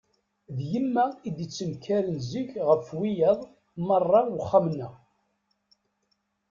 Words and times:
D 0.55 0.57
yemma 0.71 1.05
i 1.27 1.29
d-ittenkaren 1.35 2.17
zik 2.29 2.51
ɣef 2.67 2.85
wiyaḍ 2.97 3.41
merra 3.85 4.21
uxxam-nneɣ. 4.39 4.93